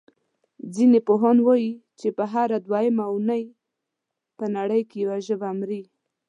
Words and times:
ځینې 0.75 0.99
ژبپوهان 1.01 1.37
وايي 1.47 1.71
چې 1.99 2.07
هره 2.31 2.57
دویمه 2.65 3.03
اوونۍ 3.09 3.43
په 4.37 4.45
نړۍ 4.55 4.81
کې 4.89 4.97
یوه 5.03 5.17
ژبه 5.27 5.49
مري. 5.59 5.81